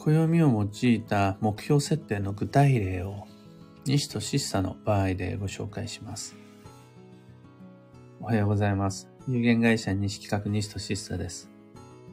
[0.00, 3.26] 暦を用いた目標設定の具体例を
[3.84, 6.36] 西としっさの場合でご紹介します。
[8.18, 9.10] おはようございます。
[9.28, 11.50] 有限会社西企画西としっさです。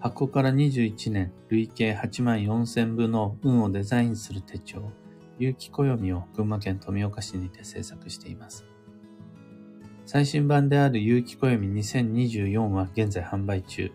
[0.02, 4.92] 発行から21年、累計8万4000部の運をデザインする手帳、
[5.40, 8.66] 有機暦を群馬県富岡市にて制作しています。
[10.06, 13.90] 最新版である有機暦2024は現在販売中。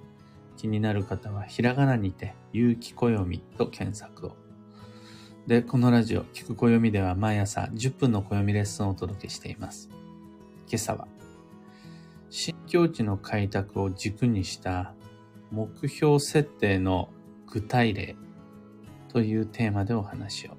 [0.57, 4.37] 気になる方はひらがなにて、有機暦と検索を。
[5.47, 9.88] で、このラジオ、聞く暦では毎朝10分の暦レッスンをお届けしています。
[10.69, 11.09] 今朝は、
[12.30, 14.95] 新境地の開拓を軸にした
[15.51, 17.11] 目標設定の
[17.47, 18.16] 具体例
[19.09, 20.56] というテーマでお話を。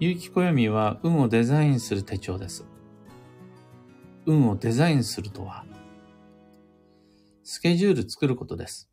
[0.00, 2.64] 有機暦は運をデザインする手帳です。
[4.26, 5.64] 運をデザインするとは、
[7.42, 8.88] スケジュール作ることです。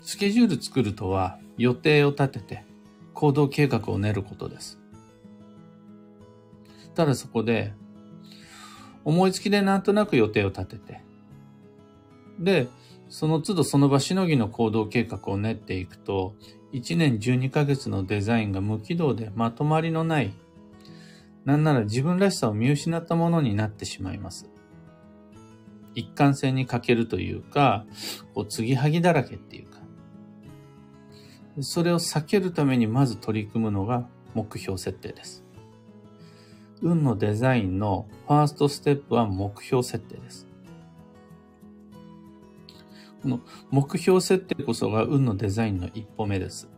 [0.00, 2.64] スケジュール作るとは予定を立てて
[3.14, 4.78] 行動計画を練ることです。
[6.94, 7.72] ただそこで
[9.04, 11.00] 思いつきでなんとなく予定を立てて
[12.38, 12.68] で、
[13.08, 16.34] その都度その場しのぎの行動計画を練っていくと
[16.72, 20.32] 1年12ヶ月のデザインが無軌道でまとまりのない
[21.48, 24.50] なんなら自分らしさを見失ったものになってしまいます。
[25.94, 27.86] 一貫性に欠けるというか、
[28.34, 29.77] こう、継ぎはぎだらけっていうか、
[31.60, 35.44] それを避けるためにまず取り組むのが目標設定です。
[36.80, 40.46] 運のデザインのファーストステップは目標設定です。
[43.22, 46.68] この目標設定こそが運のデザインの一歩目です。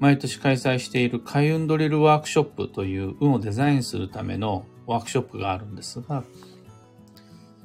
[0.00, 6.24] 毎年開催している開運ドリルワークショップという運をデザインするためのワークショップがあるんですが、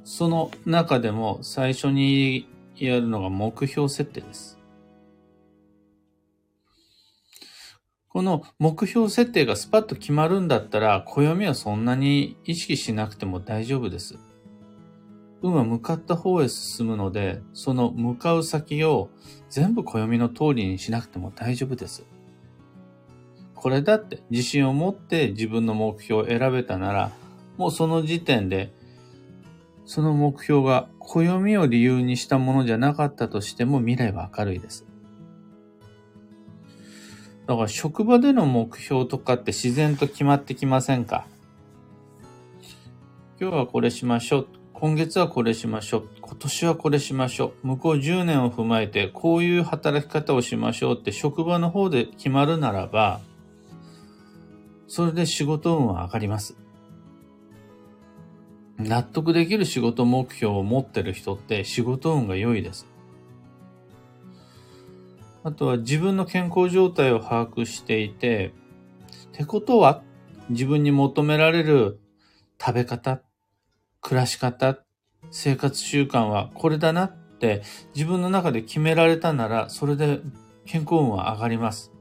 [0.03, 2.47] その中でも最初に
[2.85, 4.57] やるのが目標設定です。
[8.09, 14.19] この目標設定がスパッと決まるんだったら、暦はそんなに意識しなくても大丈夫です。
[15.41, 19.09] 運は向かった方へ進むので、その向かう先を
[19.49, 22.05] 全部暦の通りにしなくても大丈夫です。
[23.55, 27.11] これだって自信を持って自分の目標を選べたなら、
[27.57, 28.73] もうその時点で
[29.91, 34.85] その目標が暦を理由にしたものじゃなかったとしても未来は明るいです。
[37.45, 41.25] だから職場での目標とかって自然と決まってきませんか？
[43.37, 44.47] 今日はこれしましょう。
[44.71, 46.09] 今月はこれしましょう。
[46.21, 47.67] 今年はこれしましょう。
[47.67, 53.19] 向こう10年を踏まえてこういう働き方をしましょうって職場の方で決まるならば、
[54.87, 56.55] それで仕事運は上がります。
[58.83, 62.87] 納得できる仕事目標を持ってる人って仕事運が良いです。
[65.43, 68.53] あとは自分の健康状態を把握していて、
[69.33, 70.03] ってことは
[70.49, 71.99] 自分に求められる
[72.59, 73.21] 食べ方、
[74.01, 74.79] 暮らし方、
[75.31, 77.63] 生活習慣はこれだなって
[77.95, 80.19] 自分の中で決められたなら、それで
[80.65, 81.91] 健康運は上がります。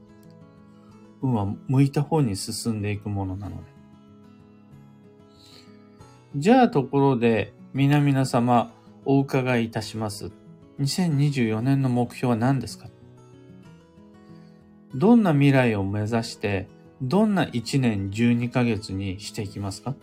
[1.21, 3.80] 運は向いた方に進んでいくものなので。
[6.37, 8.71] じゃあところで、皆々様、
[9.03, 10.31] お伺いいたします。
[10.79, 12.87] 2024年の目標は何ですか？
[14.95, 16.69] どんな未来を目指して、
[17.01, 19.93] どんな1年12ヶ月にしていきますか？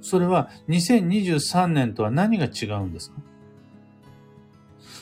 [0.00, 3.16] それは2023年とは何が違うんですか？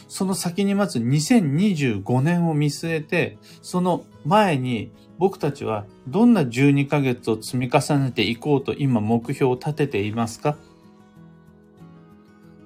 [0.06, 10.56] その先に待つ2025年を見据えて、その前に僕たちはどんな12ヶ月を積み重ねていこうと今目標を立てていますか？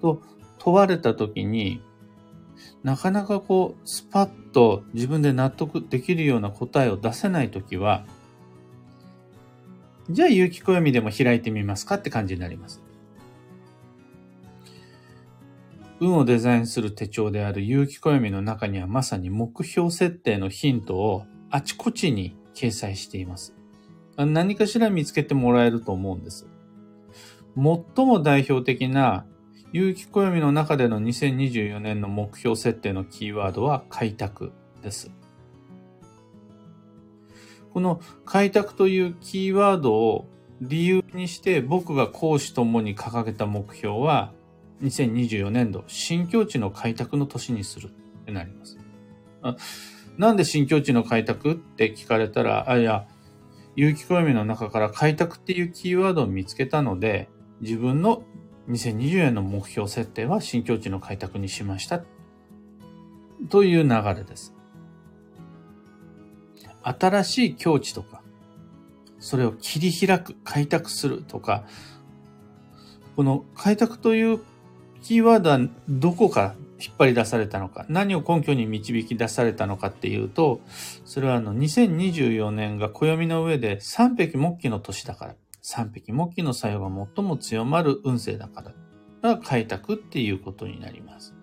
[0.01, 0.23] と
[0.59, 1.83] 問われたときに、
[2.85, 8.07] なかなかこう、スパッと自分で納得できるような答えを出せないときは、
[10.09, 12.81] じゃあ有機暦でも開いてみますかって感じになります。
[15.99, 23.55] 運をデザインする手帳である有機暦の中にはまさに目標設定のヒントをあちこちに掲載しています。
[24.17, 26.47] 何かしら見つけてもらえると思うんです。
[27.57, 29.27] 最も代表的な
[29.73, 34.53] 有機暦の中での2024年の目標設定のキーワードは開拓
[34.83, 35.11] です。
[37.73, 40.29] この開拓というキーワードを
[40.61, 44.33] 理由にして僕が講師ともに掲げた目標は
[44.83, 47.91] 2024年度、新境地の開拓の年にするっ
[48.27, 48.79] てなります。
[50.19, 53.07] なんで新境地の開拓って聞かれたら、あ、いや、
[53.77, 57.29] 有機暦の中から開拓っていうキーワードを見つけたので、
[57.61, 58.23] 自分の
[58.69, 62.05] 2020年の目標設定は新境地の開拓にしました。
[63.51, 64.55] という流れです。
[66.83, 68.23] 新しい境地とか、
[69.19, 71.65] それを切り開く、開拓するとか、
[73.17, 74.41] この開拓という
[75.03, 80.61] キーワードはどこか引っ張り出されたのか、何を根拠に導き出されたのかっていうと、
[81.05, 88.73] それはあの2024年が暦の上で三匹木器の年だから、三匹木器の作用が最も強まる運勢だから、
[89.23, 91.35] が開拓っていうことになります。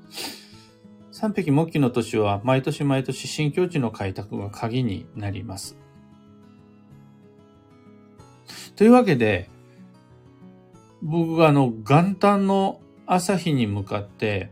[1.11, 5.77] 三匹木器の年は毎年毎年新境地の開拓が鍵になります。
[8.75, 9.49] というわけで、
[11.01, 14.51] 僕があの元旦の朝日に向かって、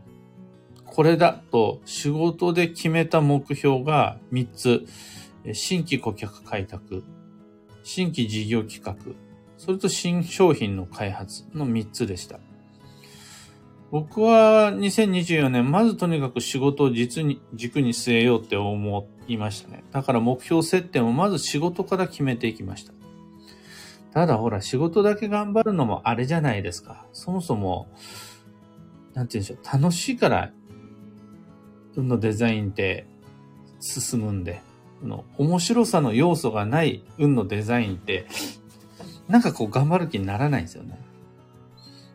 [1.00, 4.86] これだと仕事で決めた目標が3つ。
[5.54, 7.04] 新規顧客開拓、
[7.82, 8.94] 新規事業企画、
[9.56, 12.38] それと新商品の開発の3つでした。
[13.90, 19.84] 僕は2024年、まずとにかく仕事を実に、軸に据えようって思いましたね。
[19.92, 22.92] だから目標設定もまず仕事から決めていきました。
[24.12, 27.06] ただほら、仕事だけ頑張るのもあれじゃないですか。
[27.14, 27.88] そもそも、
[29.14, 29.82] なんて言うんでしょう。
[29.82, 30.52] 楽しいから
[31.96, 33.06] のデザインって
[33.80, 34.62] 進むんで、
[35.02, 38.26] の面白さの要素がない運のデザインって、
[39.28, 40.98] なんかこう頑張る気にならないんですよね。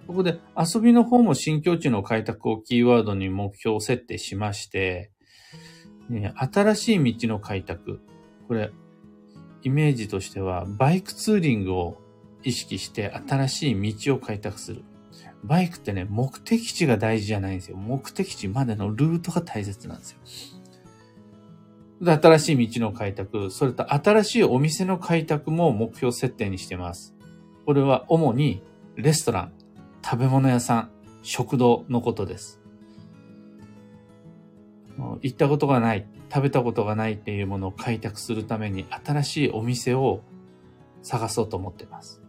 [0.08, 5.12] ここで遊びの方も新境地の開拓をキーワードに目標設定しまして、
[6.10, 8.02] ね、新しい道の開拓。
[8.48, 8.72] これ、
[9.64, 11.98] イメージとしては、バイクツーリングを
[12.44, 14.84] 意識して新しい道を開拓する。
[15.46, 17.78] バイクってね、目的地が大事じゃないんですよ。
[17.78, 20.20] 目的地までのルートが大切なんですよ。
[22.20, 27.16] 新しい道の開拓、それと新しいお店の開拓も目標設定にしてます。
[27.66, 28.62] これは主に
[28.96, 29.54] レストラン、
[30.04, 30.90] 食べ物屋さん、
[31.22, 32.60] 食堂のことです。
[35.22, 40.22] 行ったことがない、食べたことがないっていうものを開拓するために新しいお店を
[41.02, 42.22] 探そうと思ってます。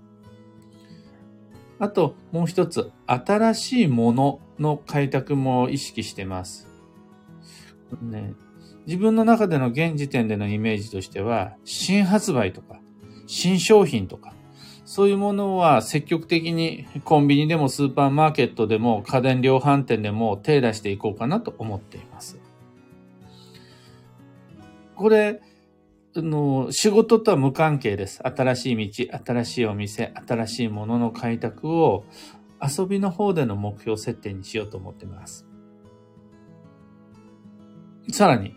[1.79, 6.69] あと、もう一つ、新しいものの開拓も意識してます。
[8.03, 8.35] ね、
[8.87, 12.81] 自分の中での現時点でのイメージとしては、新発売とか、
[13.27, 14.33] 新商品とか、
[14.87, 22.39] そういうものは積極的にコンビニでもスーパーマーケットでも家電量販店でも手出していこうかなと思っています。
[24.95, 25.43] これ、
[26.23, 28.21] の、仕事とは無関係です。
[28.23, 32.05] 新しい道、新しいお店、新しいものの開拓を
[32.61, 35.47] 遊びの方での目標設定にしようと思っています。
[38.11, 38.55] さらに、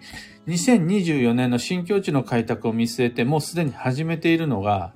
[0.47, 4.93] 2024年の新境地の開拓を見据えてもうすでに始めているのが、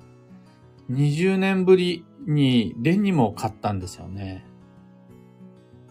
[0.90, 4.46] 20年ぶりにデニムを買ったんですよね。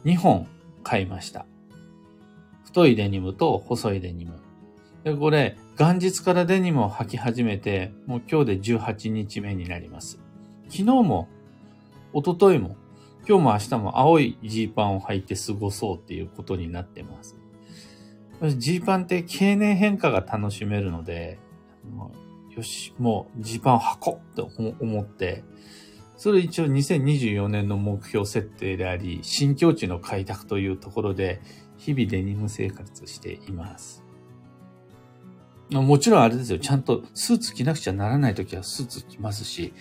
[0.06, 0.48] 2本
[0.84, 1.46] 買いました。
[2.66, 4.40] 太いデニムと細いデニム。
[5.04, 10.20] で、これ、元日からデニムを履き始めて、もう今日で18日目になります。
[10.66, 11.28] 昨日も、
[12.14, 12.76] 一昨日も、
[13.28, 17.36] 今日も明日も青いジーパンを履いて過ごそうっていうことになってます。
[18.58, 21.40] ジーパンって経年変化が楽しめるので、
[22.56, 25.44] よし、もうジーパンを履こうって思って、
[26.18, 31.42] それ一応2024年の目標設定であり、新境地の開拓というところで、
[31.78, 34.03] 日々デニム生活しています。
[35.82, 36.60] もちろんあれですよ。
[36.60, 39.74] ちゃんとスーツ着なくちゃならないときはスーツ着ますし、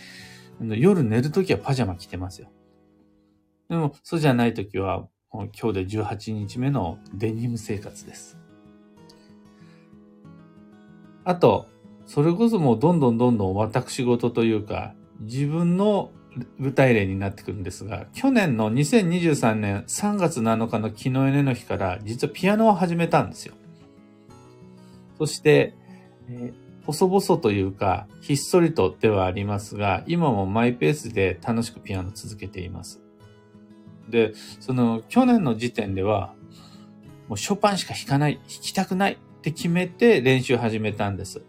[0.61, 2.49] 夜寝るときはパジャマ着てますよ。
[3.69, 8.39] でも、そうじゃないときは、今日で18日目のデニム生活です。
[11.25, 11.69] あと、
[12.07, 16.11] それこそもうどんどんどんどん私事というか、自分の
[16.59, 23.55] 具体例になってくるんですが、去年の2023年3月7日の昨日寝の日から、実はピアノを始めたんですよ。
[25.19, 25.75] そして、
[26.41, 26.53] え、
[26.85, 33.01] 細々というか、ひっそりとではありますが、今もマイペースで楽しくピアノ続けています。
[34.09, 36.35] で、その、去年の時点では、
[37.29, 41.43] もうショパンしか弾かない、弾きたくないって決めて練習始めたんです。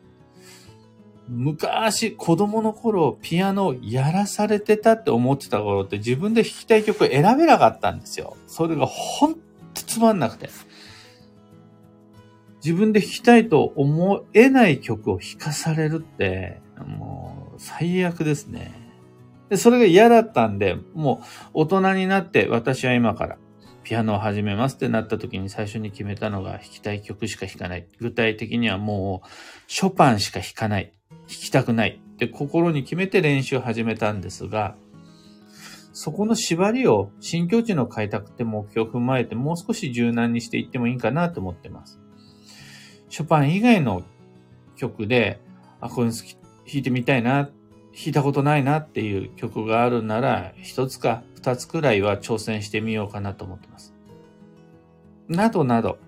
[1.28, 8.36] 昔、子供の頃、ピアノをやらされてたって思ってた頃って自分で弾きたい曲選べなかったんですよ。
[8.46, 9.40] それがほんと
[9.74, 10.50] つまんなくて。
[12.64, 18.72] 自分で弾きたいと思えない曲を弾かされるって、もう最悪ですね。
[19.50, 23.38] で、それが嫌だったんで、もう大人になって私は今から
[23.84, 27.88] ピアノを始めますってなった時に最初に決めたのが弾きたい曲しか弾かない。
[28.00, 29.28] 具体的にはもう
[29.68, 30.94] ショパンしか弾かない。
[31.10, 34.78] 弾きたくないって心に決めて練習を始めたんですが、
[35.92, 42.03] そこの縛りを新境地の開拓って目標を踏まえてもう少し柔軟にしていってもいいかなと思ってます。
[43.14, 44.02] ショパン以外の
[44.76, 45.40] 曲で、
[45.80, 46.36] あ、こういうの弾
[46.74, 47.52] いてみたいな、弾
[48.08, 53.94] いたことないなっていう曲があるなら、一つか二つくらいは挑戦してみようかなと思ってます。
[55.28, 56.00] などなど、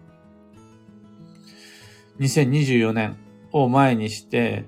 [2.17, 3.17] 2024年
[3.51, 4.65] を前にして、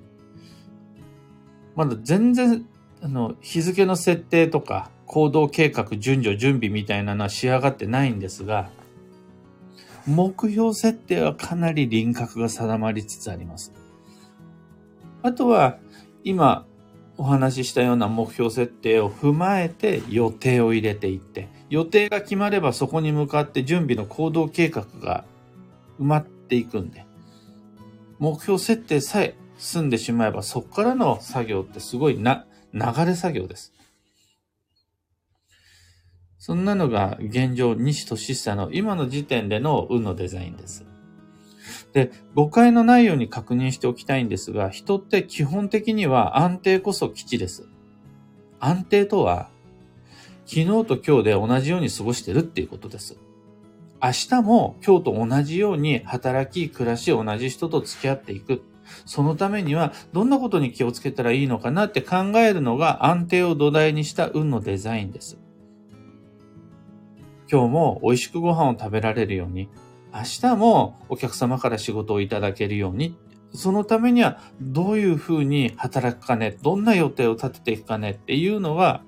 [1.76, 2.68] まだ全然、
[3.02, 8.70] あの、日付の設定とか、行動計画、順序、準備みたいなのは仕上がってないんですが、
[10.08, 13.74] 目標設定はかなり輪郭が定まりつつあります。
[15.22, 15.78] あとは、
[16.24, 16.66] 今
[17.18, 25.26] お話ししたような目標設定を踏まえて予定を入れていって、予定が決まればそこに向かって準備の行動計画が
[26.00, 27.06] 埋まっていくんで、
[28.20, 33.74] 目標設定さえ済んでしまえばそこからの作業ってすごいな、流れ作業です。
[36.40, 40.86] そんなのが現状、西俊久の今の時点での運のデザインです。
[41.94, 47.68] で、誤解のないように確認しておきたいんですが、人って基本的には安定こそ基地です。
[48.60, 49.50] 安定とは、
[50.46, 53.18] 昨日と今日で同じように過ごしてるっていうことです。
[54.02, 58.62] 明日も今日と同じように働き、暮らし、同じ人と付き合っていく。
[59.06, 65.38] そのためにはどんなことに気をつけたらいいのかなって考えるのが安定を土台にした運のデザインです。
[67.50, 69.70] 今日も美味しくご飯を食べられるように、
[70.14, 73.18] 明日もお客様から仕事をいただけるように、
[73.54, 79.04] そのためにはどういうふうに働くかね、どんな予定を立てていくかねっていうのは、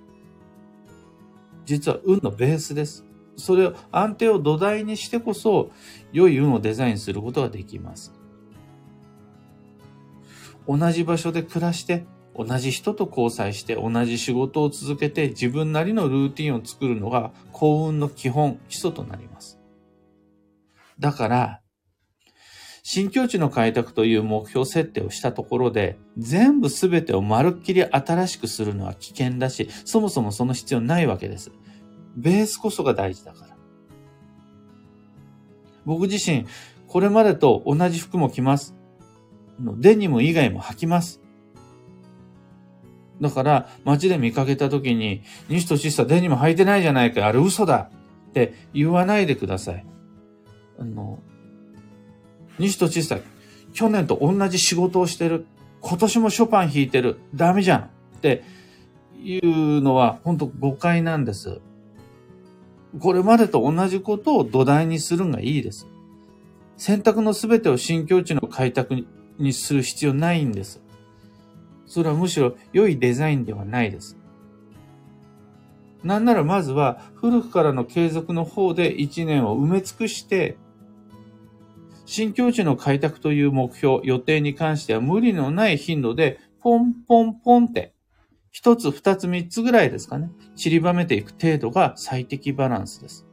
[1.66, 3.06] 実は運のベースです。
[3.36, 5.72] それを安定を土台にしてこそ、
[6.12, 8.14] 良い運をデザインすることができます。
[10.68, 12.06] 同じ場所で暮らして、
[12.40, 19.60] 同じ人と交際して同じ仕事を続けて自分なりのルーティンを作るのが幸運の基本、基礎となります。
[21.00, 21.62] だから、
[22.82, 31.52] 新境地の開拓という目標設定をしたところで、全部全てをまるっきり新しくするのは危険だし、そもそもその必要ないわけです。
[32.16, 33.58] ベースこそが大事だから。
[35.86, 36.46] 僕自身、
[36.88, 38.76] これまでと同じ服も着ます。
[39.60, 41.22] デニム以外も履きます。
[43.22, 47.90] だから、街で見かけた時に、西としさデニム履いてないじゃないか、あれ嘘だ
[48.30, 49.86] って言わないでください。
[50.80, 51.20] あの、
[52.58, 53.20] 西としさ、
[53.74, 55.46] 去年と同じ仕事をしてる。
[55.82, 57.20] 今年もショパン弾いてる。
[57.36, 57.86] ダメじゃんっ
[58.22, 58.44] て
[59.22, 61.62] いうのは本当誤解なんです。
[63.00, 65.88] これまでと同じことを土台にするのがいいです。
[66.78, 69.06] 選択のすべてを新境地の開拓
[69.38, 70.82] にする必要ないんです。
[71.90, 74.16] それはむしろ良いデザインではないです。
[76.04, 80.58] なんならまずは古くからの継続の方で一年を埋め尽くして、
[82.06, 87.94] 新境地の開拓という目標、予定に関しては無理のない頻度で、ポンポンポンって、
[88.52, 90.32] 一つ、二つ、三つぐらいですかね。
[90.56, 93.29] 散りばめていく程度が最適バランスです。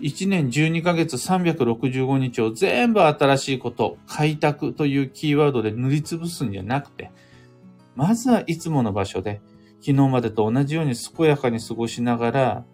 [0.00, 7.10] 1年12ヶ月365日を全部新しいこと、開拓というキーワードで塗りつぶすんじゃなくて、
[7.94, 9.40] まずはいつもの場所で、
[9.80, 12.64] 昨日までと同じように健やかに過ごしながら、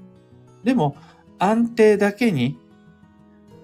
[0.64, 0.96] でも
[1.38, 2.58] 安定だけに、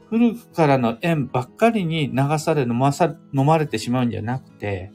[0.08, 4.92] 古くからの縁ばっかりに流され飲まさ、飲まれてしまうんじゃなくて、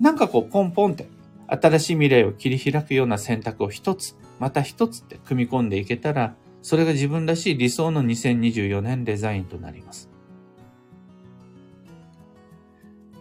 [0.00, 1.08] なんかこうポンポンって
[1.46, 10.10] 新しい未来を切り開くような選択を一つ、また一つって組み込んでいけたら、それが自分らしい理想の2024年デザインとなります。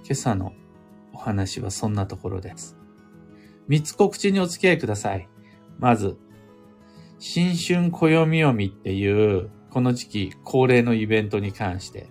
[0.04, 0.54] 今朝の
[1.14, 2.76] お話はそんなところです。
[3.68, 5.30] 三つ告知にお付き合いください。
[5.78, 6.18] まず、
[7.20, 12.10] 新春暦読みっていう、この時期恒例のイベントに関して、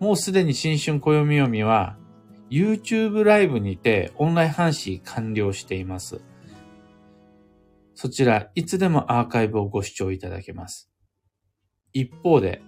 [0.00, 1.96] もうすでに新春暦読みは、
[2.50, 6.20] YouTube ライブにてオンライン配信完了しています。
[7.94, 10.90] そちら、いつでもアーカイブをご視聴いただけます。
[11.92, 12.62] 一方で、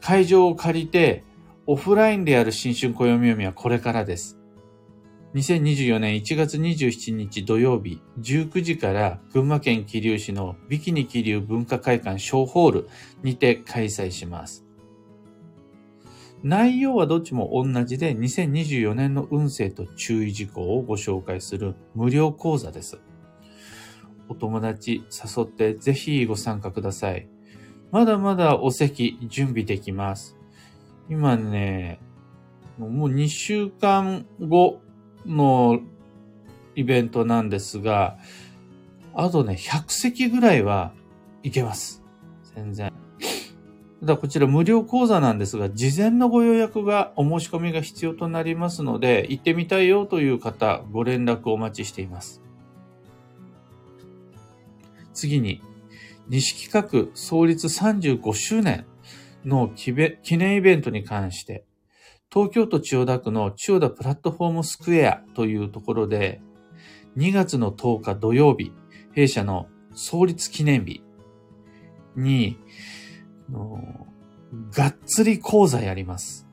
[0.00, 1.24] 会場を借りて、
[1.66, 4.38] オフラインでやる新春暦読みはこれからです。
[5.34, 12.88] 2024年1月27日土曜日19時から群馬県桐生市のビキニ桐生文化会館小ホール
[13.22, 14.64] にて開催します。
[16.42, 22.98] 内容はどっちも同じで2024年の運勢と注意事項をご紹介する無料講座です。
[24.30, 27.28] お友達誘ってぜひご参加ください。
[27.90, 30.36] まだまだお席準備できます。
[31.10, 31.98] 今ね、
[32.78, 34.80] もう2週間後
[35.26, 35.80] の
[36.76, 38.18] イベントなんですが、
[39.14, 40.92] あとね、100席ぐらいは
[41.42, 42.04] いけます。
[42.54, 42.92] 全然。
[44.00, 52.40] ただこちら無料講座なんですが、事前のご予約が、お申し込みが必要となりますので、行ってみたいよという方、ご連絡お待ちしています。
[55.20, 55.62] 次に、
[56.28, 58.86] 西企画創立35周年
[59.44, 59.92] の記
[60.36, 61.64] 念イベントに関して、
[62.32, 66.40] 東京都千代田区の千代田プラットフォームスクエアというところで、
[67.16, 68.72] 2月の10日土曜日、
[69.12, 71.02] 弊社の創立記念日
[72.16, 72.56] に、
[74.72, 76.46] がっつり講座やります。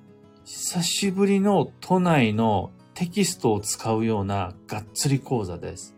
[0.44, 5.96] 久しぶりの都内のテキストを使うようながっつり講座です。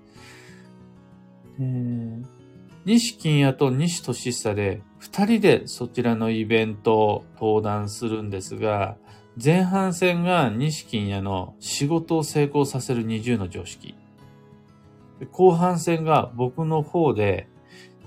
[1.59, 2.38] えー、
[2.86, 8.98] 西金谷と西俊久で二人でそちらのイベントを登壇するんですが、
[9.41, 13.95] 前半戦が西金谷の仕事を成功させる20の常識。
[15.31, 17.48] 後半戦が僕の方で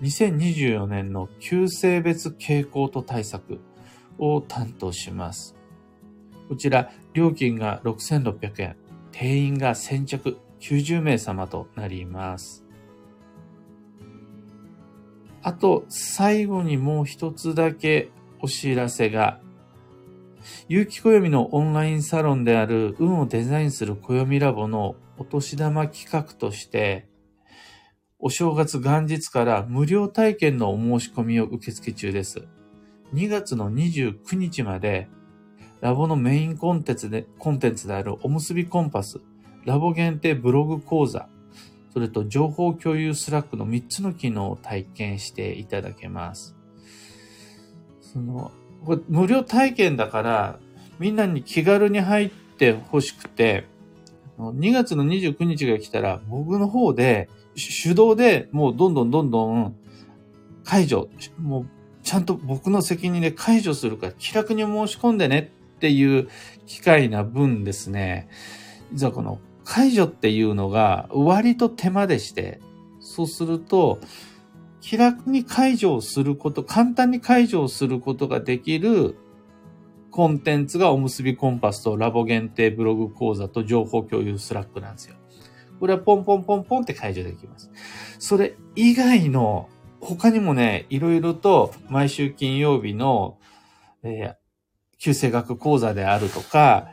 [0.02, 3.60] 2024年の旧性別傾向と対策
[4.18, 5.54] を担当します。
[6.48, 8.76] こちら、料金が6600円、
[9.12, 12.61] 定員が先着90名様となります。
[15.42, 19.40] あと、最後にもう一つだけお知らせが、
[20.68, 27.08] 有機暦のオンラインサロンである運をデザインする暦ラボのお年玉企画として、
[28.18, 32.46] お正月元日から無料体験のお申し込みを受付中です。
[33.12, 35.08] 2月の29日まで、
[35.80, 39.20] ラボのメインコンテンツで、コンテンツであるおむすびコンパス、
[39.64, 41.28] ラボ限定ブログ講座、
[41.92, 46.56] それと情報共有 Slack の3つの機能を体験していただけます。
[48.00, 48.50] その、
[48.84, 50.58] これ無料体験だから、
[50.98, 53.66] みんなに気軽に入ってほしくて、
[54.38, 57.28] 2月の29日が来たら、僕の方で、
[57.84, 59.76] 手動でもうどんどんどんどん
[60.64, 61.66] 解除、もう
[62.02, 66.28] ちゃんと僕の責任で解除するから気楽に申し込んでねっていう
[66.66, 68.28] 機会な分ですね、
[68.92, 72.60] 実はこの解除っていうのが割と手間でして、
[73.00, 73.98] そうすると、
[74.80, 79.16] 気楽に解除をすること、簡単に解除をすることができる
[80.10, 85.16] コンテンツがおむすびコンパスとラボ限定ブログ講座と情報共有 Slack なんですよ。
[85.80, 87.70] これはポンポンポンポンって解除できます。
[88.18, 89.68] それ以外の、
[90.00, 93.38] 他にもね、いろいろと毎週金曜日の、
[94.02, 94.34] えー、
[94.98, 96.88] 旧生学講座であるとか、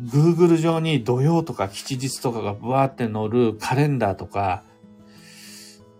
[0.00, 4.62] Google 上に土曜とか吉日とかがブワーって載るカレンダーとか、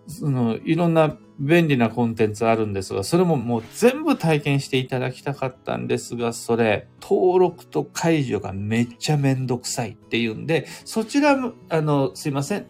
[0.07, 12.65] その、いろんな便利なコンテンツあるんですが、それももう全部体験していただきたかったんですが、それ、登録と解除がめっちゃめんどくさいっていうんで、そちらも、あの、すいません。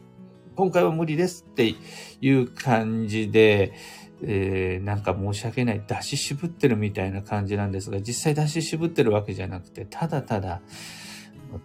[0.56, 1.76] 今回は無理ですって
[2.22, 3.74] いう感じで、
[4.22, 10.62] えー、なんか申し訳ない、出し渋ってるみたいな感じなんですが、実際出し渋ってるわけじゃなくて、ただただ、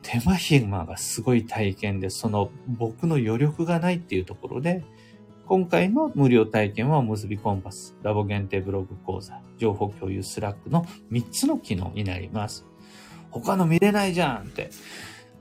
[0.03, 4.85] 手間暇がすごい体験で、その僕の余力がないっていうところで、
[5.47, 12.67] 今回の無料体験は結びコンパス、ラボ限定ブログ講座、情報共有 Slack の3つの機能になります。
[13.31, 14.71] 他の見れないじゃんって、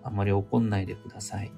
[0.03, 1.51] あんまり怒んないでください。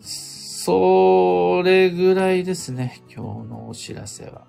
[0.00, 4.46] それぐらいですね、今日のお知らせは。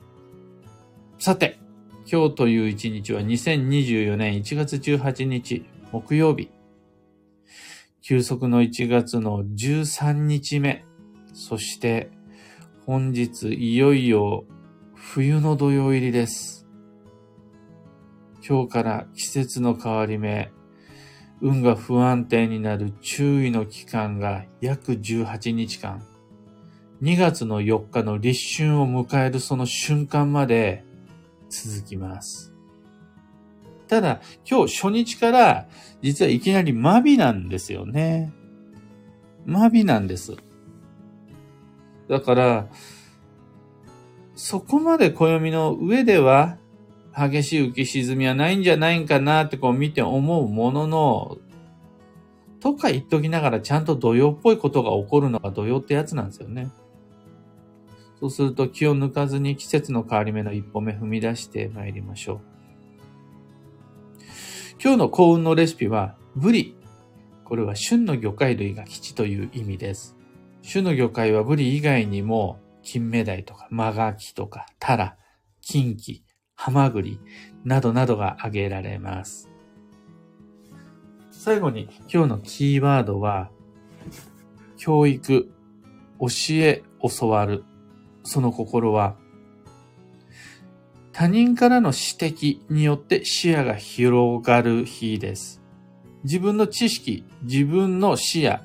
[1.20, 1.60] さて、
[2.12, 6.50] 今日という一日は2024年1月18日木曜日。
[8.02, 10.86] 休息の1月の13日目。
[11.34, 12.10] そして
[12.88, 14.46] 本日いよいよ
[14.96, 16.66] 冬の土曜入りです。
[18.44, 20.52] 今日から季節の変わり目、
[21.42, 26.02] 運が不安定になる注意の期間が約18日間。
[27.04, 30.89] 2月の4日の立春を迎えるその瞬間まで
[31.50, 32.54] 続きます。
[33.88, 35.68] ただ、今日初日から
[36.02, 38.32] 実はいきなりマビなんですよね。
[39.46, 40.36] マビなんです。
[42.08, 42.68] だから、
[44.36, 46.58] そこまで暦の上では
[47.16, 51.38] 激しい浮き沈みはないんじゃないんかなってこう見て思うものの、
[52.60, 56.70] とか言っときながらちゃんと土曜っぽいことが起こるのが土曜ってやつなんですよね。
[58.20, 62.42] そうすると気を抜かずに季節の変わり目の一歩目踏み出して参りましょう。
[64.82, 66.76] 今日の幸運のレシピは、ブリ。
[67.44, 70.16] これは旬の魚介類が吉という意味です。
[70.62, 75.18] 旬の魚介はブリ以外にも、金目鯛とか、マガキとか、タラ、
[75.62, 76.24] キンキ、
[76.56, 77.20] ハマグリ
[77.64, 79.50] などなどが挙げられます。
[81.32, 83.50] 最後に今日のキーワードは、
[84.78, 85.52] 教育、
[86.20, 87.64] 教え、教わる。
[88.24, 89.16] その心は、
[91.12, 95.62] 他人からの指摘によって視野が広がる日です。
[96.24, 98.60] 自分の知識、自分の視野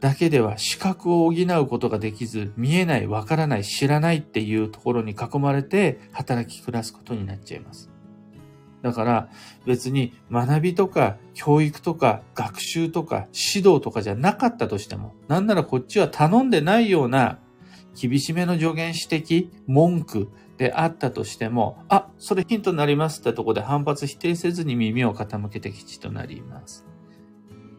[0.00, 7.88] だけでは視覚を補うことができず、見えない、わからない、知らないっていうところに囲まれて働き暮らすことになっちゃいます。
[8.82, 9.28] だから
[9.64, 17.38] 別に学びとか教育とか学習とか指導とかじゃなかったとしても、なんならこっちは頼んでないような
[17.94, 20.28] 厳しめの助言指摘、文句
[20.58, 26.86] であったとしても、あ、それヒントになりますってとこで反発否定せずに耳を傾けて吉となります。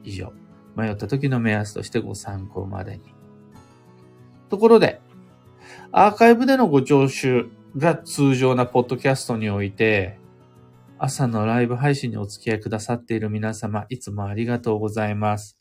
[0.04, 0.34] 以上。
[0.76, 3.04] 迷った時の目安としてご参考までに。
[4.50, 5.02] ところで、
[5.92, 10.20] アーカイブでのご聴取が通常なポッドキャストにおいて、
[10.98, 15.60] 朝のライブ配信にお付き合いくださっている皆様、いつもありがとうございます。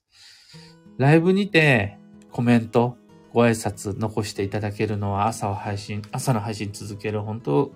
[0.98, 1.98] ライブにて
[2.30, 2.96] コメント、
[3.32, 7.72] ご挨拶残していただけるのは朝を配信、朝の配信続ける本当、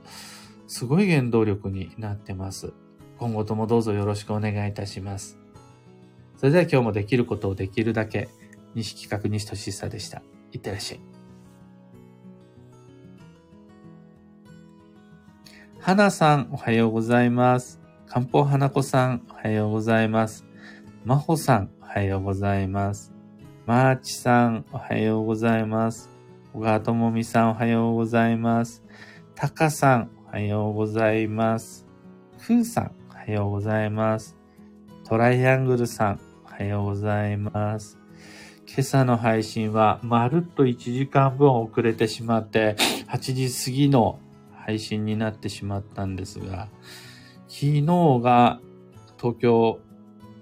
[0.66, 2.72] すごい原動力になってます。
[3.18, 5.38] 今後ともどうぞよろしくお願いいたします。
[6.36, 8.28] それでは今日もできることをできるだけ、
[8.74, 10.22] 西企画西俊久でした。
[10.52, 11.00] いってらっしゃい。
[15.80, 17.80] 花さん、おはようございます。
[18.06, 20.44] 漢方花子さん、おはようございます。
[21.04, 23.15] まほさん、おはようございます。
[23.66, 26.08] まーちさん、おはようございます。
[26.52, 28.84] 小川ともみさん、おはようございます。
[29.34, 31.84] たかさん、おはようございます。
[32.38, 34.36] ふうさん、おはようございます。
[35.02, 37.98] トライアングルさん、おはようございます。
[38.68, 42.76] 今朝の配信はまるっと1時間分遅れてしまって、
[43.08, 44.20] 8時過ぎの
[44.54, 46.68] 配信になってしまったんですが、
[47.48, 47.82] 昨日
[48.22, 48.60] が
[49.18, 49.80] 東京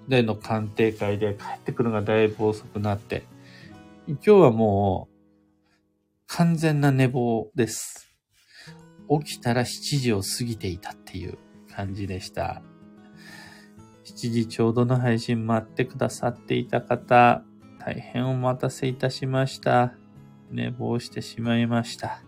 [0.09, 3.25] での鑑定会で帰ってくるのがだいぶ遅くなって、
[4.07, 5.15] 今日はもう
[6.27, 8.15] 完全な寝坊です。
[9.25, 11.39] 起きたら7時を過ぎていたっていう
[11.75, 12.63] 感じでした。
[14.05, 17.43] 7時ちょうどの配信待ってくださっていた方、
[17.79, 19.95] 大変お待たせいたしました。
[20.51, 22.23] 寝坊してしまいました。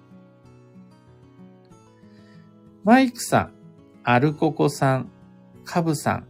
[2.84, 3.52] マイクさん、
[4.04, 5.10] アルココさん、
[5.64, 6.28] カブさん、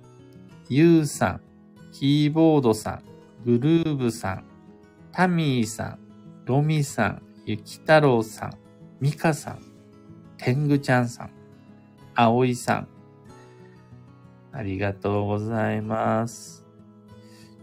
[0.68, 1.40] ユーさん、
[1.92, 3.02] キーボードさん、
[3.44, 4.44] グルーブさん、
[5.12, 5.98] タミーさん、
[6.44, 8.54] ロミさん、ゆきたろうさん、
[8.98, 9.60] ミカさん、
[10.38, 11.30] テングちゃんさん、
[12.16, 12.88] あおいさん。
[14.50, 16.64] ありがとうございます。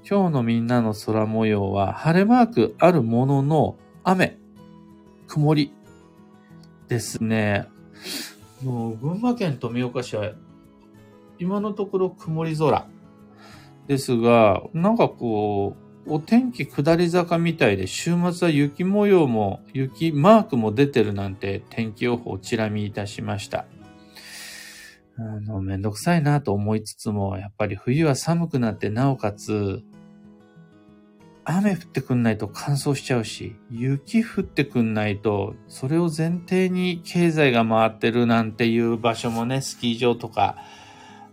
[0.10, 4.38] 今日のみんなの空模様は晴れマークあるものの雨、
[5.28, 5.74] 曇り
[6.88, 7.68] ですね。
[8.64, 10.32] もう群馬県富岡市は
[11.44, 12.88] 今のところ曇り空
[13.88, 15.76] ですが、なんかこ
[16.08, 23.66] う、お天気下り坂みたいで週末は雪模様も、雪マークも出てるなんて天気予報をチラ見いたしました。
[25.18, 29.84] あの、めんどくさいなと思いつつも、やっぱり冬は寒くなってなおかつ、
[31.44, 40.56] 雨降ってくんないと乾燥しちゃうし、雪降ってくんないと、それを前提に経済が回ってるなんていう場所もね、スキー場とか、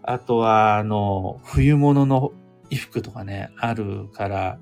[0.02, 2.32] あとは、あの、冬物の
[2.70, 4.58] 衣服とかね、あるから、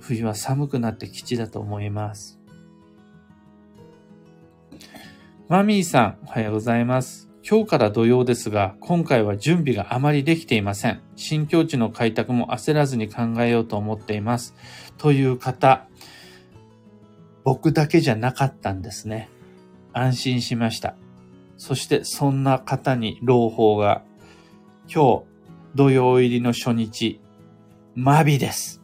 [0.00, 2.40] 冬は寒くなって基地だと思います。
[5.48, 7.28] マミーさん、おはようございます。
[7.48, 11.00] 今日から土曜ですが、今回は準備があまりできていません。
[11.16, 14.54] 新境地の開拓も焦らずに考えようと思っています。
[14.98, 15.88] という方、
[17.44, 19.30] 僕だけじゃなかったんですね。
[19.94, 20.96] 安心しました。
[21.58, 24.02] そしてそんな方に朗報が、
[24.92, 25.22] 今日
[25.74, 27.20] 土曜入りの初日、
[27.94, 28.80] マビです。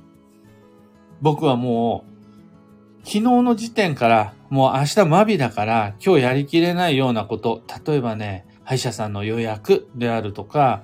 [1.22, 10.82] 僕はもう、昨日の時点から、もう明日マビだから、今日やりきれないようなこと、例えばね、歯医者さんの予約であるとか、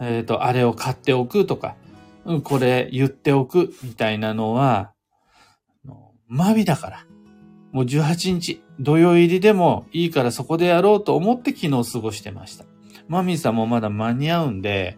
[0.00, 1.76] えっ、ー、と、あれを買っておくとか、
[2.24, 4.92] うん、これ言っておくみたいなのは、
[6.28, 7.06] マビだから。
[7.76, 12.64] もう18日、土曜入りでもいいからそこでやろうと思って昨日過ごしてました。
[13.06, 14.96] マミーさんもまだ間に合うんで、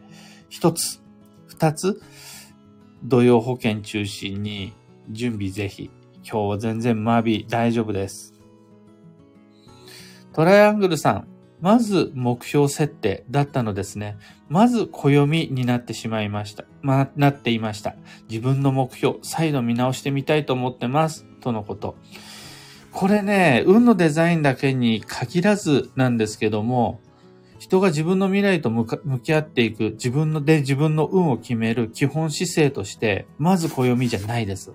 [0.48, 1.02] 一つ、
[1.48, 2.00] 二つ、
[3.02, 4.74] 土曜保険中心に
[5.10, 5.90] 準備ぜひ。
[6.22, 8.32] 今日は全然マビ大丈夫です。
[10.32, 11.26] トライアングルさん、
[11.60, 14.16] まず目標設定だったのですね。
[14.48, 16.64] まず暦になってしまいました。
[16.82, 17.96] ま、なっていました。
[18.30, 21.24] 自分の目標、再度見直してみたいと思ってます。
[21.40, 21.96] とのこと。
[22.92, 27.00] これね、運のデザインだけに限らずなんですけども、
[27.58, 28.86] 人が自分の未来と向
[29.20, 34.72] き合っていく、自分ので自分の運を決める基本姿勢として、まず暦じゃないです。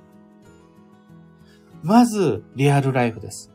[1.82, 3.52] まずリアルライフです。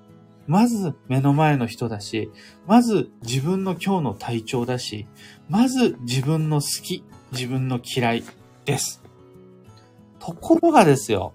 [0.46, 2.30] まず目の前の人だし、
[2.66, 5.06] まず自分の今日の体調だし、
[5.48, 8.24] まず自分の好き、自分の嫌い
[8.64, 9.02] です。
[10.18, 11.34] ところがですよ、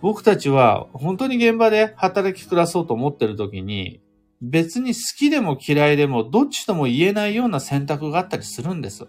[0.00, 4.00] 僕たちは本当に現場で働き暮らそうと思ってる時に、
[4.42, 9.06] 別に好きでも嫌いでもどっちとも言えないような選択があったりするんです。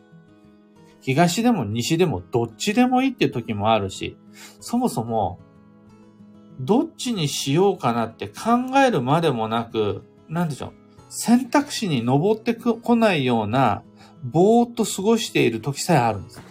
[0.99, 4.17] 東でも西でもどっちでもいいっていう時もあるし、
[4.59, 5.39] そもそも
[6.59, 10.73] どっちにしようかなって考えるまでもなく、なんでしょう、
[11.09, 13.83] 選択肢に登ってこないような、
[14.23, 16.41] ぼーっと過ごしている時さえあるんです。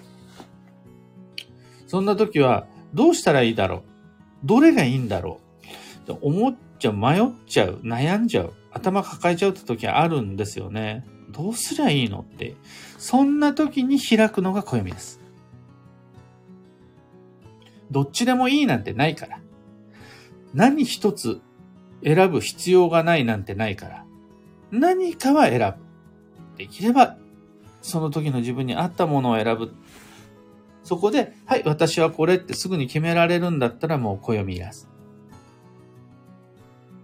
[1.87, 3.83] そんな時は、どうしたらいいだろう？
[4.45, 5.41] どれがいいんだろ
[6.09, 6.19] う？
[6.21, 8.55] 思っちゃう、迷っちゃう、悩んじゃう。
[8.73, 11.05] 頭抱えちゃうって時あるんですよね。
[11.31, 12.57] どうすりゃいいのって。
[12.99, 15.21] そんな時に開くのが暦です。
[17.91, 19.41] どっちでもいいなんてないから。
[20.55, 21.41] 何一つ
[22.03, 24.05] 選ぶ必要がないなんてないから。
[24.73, 26.59] 何かは選ぶ。
[26.59, 27.17] できれば、
[27.83, 29.73] その時の自分に合ったものを選ぶ。
[30.83, 34.89] そこで、はい、私はこれってすぐに決められるんだったらもう暦いらず。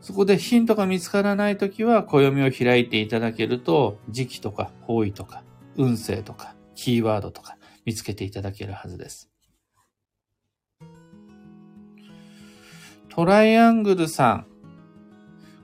[0.00, 5.42] そこでヒントが見つからないときは、暦を開いていただけると、時期とか方位とか、
[5.76, 9.30] 運勢とか、キーワードとか見つけていただけるはずです。
[13.08, 14.46] トライアングルさん。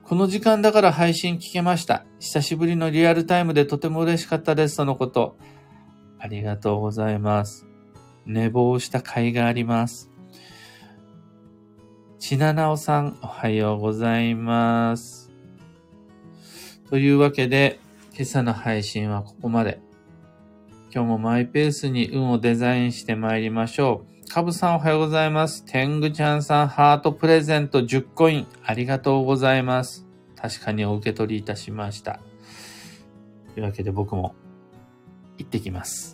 [0.03, 2.05] この時間だから配信聞けました。
[2.19, 4.77] 久しぶりのリアルタイムでとても嬉しかったです。
[4.77, 5.37] とのこと。
[6.19, 7.72] ありがとうございます。
[8.25, 10.09] 寝坊した甲斐があります。
[12.19, 15.29] ちななおさん、おはようございます。
[16.89, 17.79] というわけで、
[18.13, 19.81] 今朝の配信はここまで。
[20.93, 24.29] 今日もマイペースに運をデザインして参りましょう。
[24.29, 25.65] かぶさんおはようございます。
[25.65, 30.05] テングちゃんさんハートプレゼント10コインありがとうございます。
[30.35, 32.19] 確かにお受け取りいたしました。
[33.53, 34.35] というわけで僕も
[35.37, 36.12] 行ってきます。